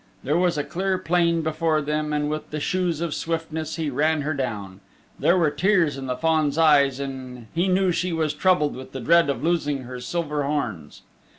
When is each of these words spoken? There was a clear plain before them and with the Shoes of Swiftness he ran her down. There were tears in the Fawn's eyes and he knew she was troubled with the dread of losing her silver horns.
There 0.23 0.35
was 0.35 0.57
a 0.57 0.63
clear 0.63 0.97
plain 0.97 1.43
before 1.43 1.79
them 1.79 2.11
and 2.11 2.27
with 2.27 2.49
the 2.49 2.59
Shoes 2.59 3.01
of 3.01 3.13
Swiftness 3.13 3.75
he 3.75 3.91
ran 3.91 4.21
her 4.23 4.33
down. 4.33 4.79
There 5.19 5.37
were 5.37 5.51
tears 5.51 5.95
in 5.95 6.07
the 6.07 6.17
Fawn's 6.17 6.57
eyes 6.57 6.99
and 6.99 7.45
he 7.53 7.67
knew 7.67 7.91
she 7.91 8.11
was 8.11 8.33
troubled 8.33 8.75
with 8.75 8.93
the 8.93 8.99
dread 8.99 9.29
of 9.29 9.43
losing 9.43 9.83
her 9.83 9.99
silver 9.99 10.41
horns. 10.43 11.03